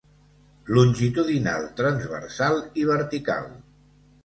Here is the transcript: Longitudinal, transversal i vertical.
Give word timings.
Longitudinal, 0.77 1.67
transversal 1.83 2.59
i 2.85 2.89
vertical. 2.95 3.49